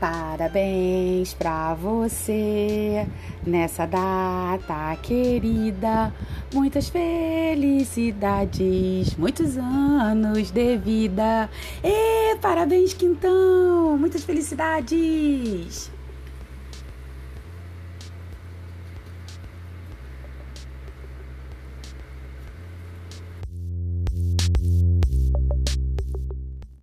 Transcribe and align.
Parabéns 0.00 1.34
para 1.34 1.74
você 1.74 3.06
nessa 3.46 3.84
data 3.84 4.96
querida. 5.02 6.10
Muitas 6.54 6.88
felicidades, 6.88 9.14
muitos 9.16 9.58
anos 9.58 10.50
de 10.50 10.78
vida. 10.78 11.50
E 11.84 12.34
parabéns, 12.36 12.94
Quintão! 12.94 13.98
Muitas 13.98 14.24
felicidades! 14.24 15.89